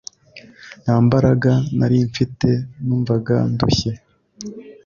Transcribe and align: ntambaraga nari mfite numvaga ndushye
ntambaraga 0.83 1.53
nari 1.77 1.97
mfite 2.09 2.49
numvaga 2.85 3.35
ndushye 3.53 3.91